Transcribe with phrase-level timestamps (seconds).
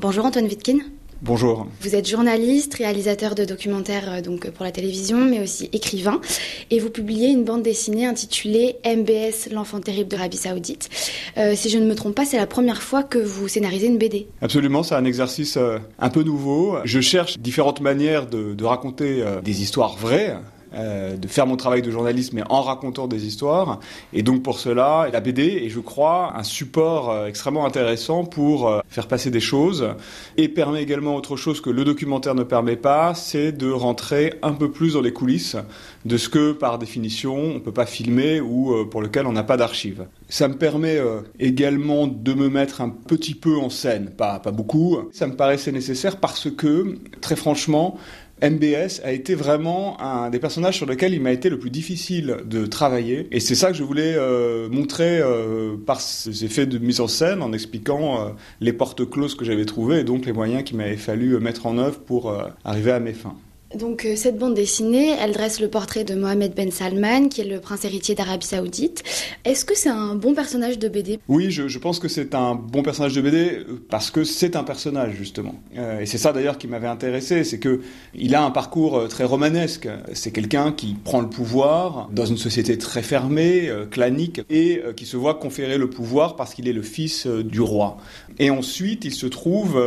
[0.00, 0.78] Bonjour Antoine Wittkin.
[1.20, 1.66] Bonjour.
[1.82, 6.22] Vous êtes journaliste, réalisateur de documentaires euh, donc pour la télévision, mais aussi écrivain,
[6.70, 10.88] et vous publiez une bande dessinée intitulée MBS, l'enfant terrible d'Arabie Saoudite.
[11.36, 13.98] Euh, si je ne me trompe pas, c'est la première fois que vous scénarisez une
[13.98, 14.26] BD.
[14.40, 16.78] Absolument, c'est un exercice euh, un peu nouveau.
[16.84, 20.34] Je cherche différentes manières de, de raconter euh, des histoires vraies
[20.72, 23.80] euh, de faire mon travail de journaliste, mais en racontant des histoires.
[24.12, 28.68] Et donc pour cela, la BD est, je crois, un support euh, extrêmement intéressant pour
[28.68, 29.88] euh, faire passer des choses
[30.36, 34.52] et permet également autre chose que le documentaire ne permet pas, c'est de rentrer un
[34.52, 35.56] peu plus dans les coulisses
[36.04, 39.42] de ce que, par définition, on ne peut pas filmer ou pour lequel on n'a
[39.42, 40.06] pas d'archives.
[40.28, 40.98] Ça me permet
[41.38, 44.98] également de me mettre un petit peu en scène, pas, pas beaucoup.
[45.12, 47.98] Ça me paraissait nécessaire parce que, très franchement,
[48.42, 52.38] MBS a été vraiment un des personnages sur lesquels il m'a été le plus difficile
[52.44, 53.28] de travailler.
[53.30, 57.08] Et c'est ça que je voulais euh, montrer euh, par ces effets de mise en
[57.08, 58.30] scène, en expliquant euh,
[58.60, 61.78] les portes closes que j'avais trouvées et donc les moyens qu'il m'avait fallu mettre en
[61.78, 63.36] œuvre pour arriver à mes fins.
[63.78, 67.44] Donc euh, cette bande dessinée, elle dresse le portrait de Mohamed Ben Salman, qui est
[67.44, 69.04] le prince héritier d'Arabie Saoudite.
[69.44, 72.82] Est-ce que c'est un bon personnage de BD Oui, je, pense que c'est un bon
[72.82, 75.54] personnage de BD euh, parce que c'est un personnage justement.
[75.78, 77.80] Euh, et c'est ça d'ailleurs qui m'avait intéressé, c'est que
[78.12, 79.88] il a un parcours très romanesque.
[80.14, 85.16] C'est quelqu'un qui prend le pouvoir dans une société très fermée, clanique, et qui se
[85.16, 87.98] voit conférer le pouvoir parce qu'il est le fils du roi.
[88.38, 89.80] Et ensuite, il se trouve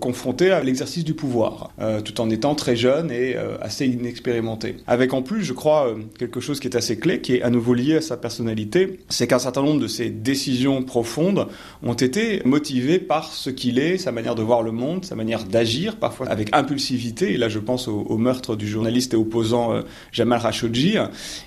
[0.00, 1.70] confronté à l'exercice du pouvoir,
[2.04, 4.76] tout en étant très jeune euh, assez inexpérimenté.
[4.86, 7.50] Avec en plus, je crois, euh, quelque chose qui est assez clé, qui est à
[7.50, 11.46] nouveau lié à sa personnalité, c'est qu'un certain nombre de ses décisions profondes
[11.82, 15.44] ont été motivées par ce qu'il est, sa manière de voir le monde, sa manière
[15.44, 17.32] d'agir, parfois avec impulsivité.
[17.32, 20.96] Et là, je pense au, au meurtre du journaliste et opposant euh, Jamal Khashoggi.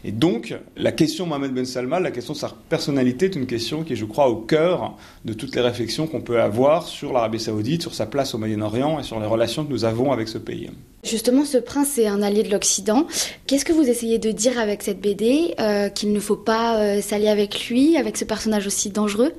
[0.03, 3.83] Et donc, la question Mohamed Ben Salman, la question de sa personnalité, est une question
[3.83, 4.95] qui est, je crois, au cœur
[5.25, 8.99] de toutes les réflexions qu'on peut avoir sur l'Arabie Saoudite, sur sa place au Moyen-Orient
[8.99, 10.69] et sur les relations que nous avons avec ce pays.
[11.03, 13.07] Justement, ce prince est un allié de l'Occident.
[13.47, 17.01] Qu'est-ce que vous essayez de dire avec cette BD euh, Qu'il ne faut pas euh,
[17.01, 19.33] s'allier avec lui, avec ce personnage aussi dangereux?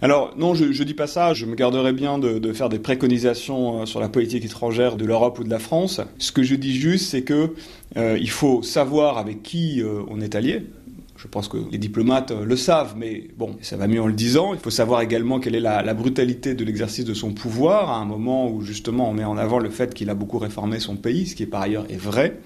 [0.00, 1.34] Alors non, je, je dis pas ça.
[1.34, 5.38] Je me garderais bien de, faire des préconisations euh, sur la politique étrangère de l'Europe
[5.38, 6.00] ou de la France.
[6.18, 7.54] Ce que je dis juste, c'est que
[7.96, 10.62] euh, il faut savoir avec qui on est allié.
[11.16, 14.54] Je pense que les diplomates le savent, mais bon, ça va mieux en le disant.
[14.54, 18.04] Il faut savoir également quelle est la, brutalité de l'exercice de son pouvoir à un
[18.04, 21.26] moment où justement on met en avant le fait qu'il a beaucoup réformé son pays,
[21.26, 22.40] ce qui par ailleurs est vrai.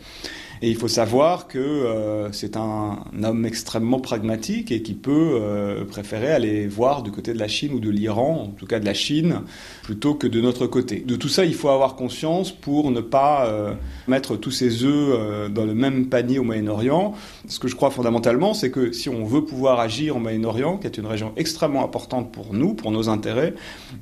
[0.62, 5.84] Et il faut savoir que euh, c'est un, homme extrêmement pragmatique et qui peut euh,
[5.84, 8.84] préférer aller voir du côté de la Chine ou de l'Iran, en tout cas de
[8.84, 9.42] la Chine,
[9.82, 11.00] plutôt que de notre côté.
[11.00, 13.74] De tout ça, il faut avoir conscience pour ne pas euh,
[14.06, 17.14] mettre tous ses œufs dans le même panier au Moyen-Orient.
[17.48, 20.86] Ce que je crois fondamentalement, c'est que si on veut pouvoir agir au Moyen-Orient, qui
[20.86, 23.54] est une région extrêmement importante pour nous, pour nos intérêts,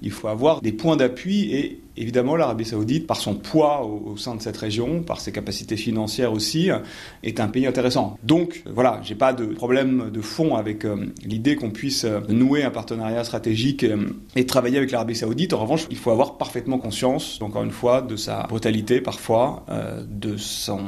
[0.03, 4.35] il faut avoir des points d'appui et évidemment l'Arabie saoudite, par son poids au, sein
[4.35, 6.71] de cette région, par ses capacités financières aussi,
[7.23, 8.19] est un pays intéressant.
[8.23, 12.63] Donc voilà, j'ai pas de problème de fond avec euh, l'idée qu'on puisse euh, nouer
[12.63, 15.53] un partenariat stratégique euh, et travailler avec l'Arabie saoudite.
[15.53, 19.65] En revanche, il faut avoir parfaitement conscience, encore une fois, de sa brutalité parfois,
[20.09, 20.81] de son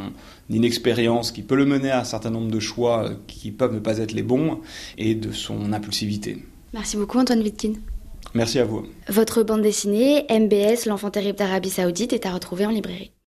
[0.50, 3.98] inexpérience qui peut le mener à un certain nombre de choix qui peuvent ne pas
[3.98, 4.60] être les bons
[4.98, 6.42] et de son impulsivité.
[6.72, 7.74] Merci beaucoup Antoine Wittkin.
[8.34, 8.86] Merci à vous.
[9.08, 13.10] Votre bande dessinée, MBS, l'enfant terrible d'Arabie Saoudite, est à retrouver en librairie.